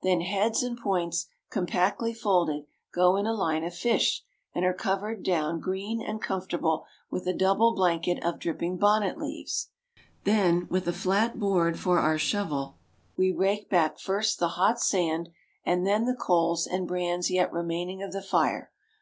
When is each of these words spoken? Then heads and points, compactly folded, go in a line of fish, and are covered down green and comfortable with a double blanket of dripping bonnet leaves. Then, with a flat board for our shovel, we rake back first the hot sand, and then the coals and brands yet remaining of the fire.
Then 0.00 0.22
heads 0.22 0.62
and 0.62 0.74
points, 0.78 1.26
compactly 1.50 2.14
folded, 2.14 2.64
go 2.94 3.14
in 3.16 3.26
a 3.26 3.34
line 3.34 3.62
of 3.62 3.74
fish, 3.74 4.24
and 4.54 4.64
are 4.64 4.72
covered 4.72 5.22
down 5.22 5.60
green 5.60 6.00
and 6.00 6.18
comfortable 6.18 6.86
with 7.10 7.26
a 7.26 7.34
double 7.34 7.74
blanket 7.74 8.18
of 8.24 8.38
dripping 8.38 8.78
bonnet 8.78 9.18
leaves. 9.18 9.68
Then, 10.24 10.66
with 10.70 10.88
a 10.88 10.94
flat 10.94 11.38
board 11.38 11.78
for 11.78 11.98
our 11.98 12.16
shovel, 12.16 12.78
we 13.18 13.30
rake 13.32 13.68
back 13.68 13.98
first 13.98 14.38
the 14.38 14.48
hot 14.56 14.80
sand, 14.80 15.28
and 15.62 15.86
then 15.86 16.06
the 16.06 16.16
coals 16.16 16.66
and 16.66 16.88
brands 16.88 17.30
yet 17.30 17.52
remaining 17.52 18.02
of 18.02 18.12
the 18.12 18.22
fire. 18.22 18.72